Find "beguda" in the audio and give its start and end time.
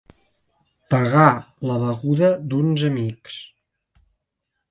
1.83-2.31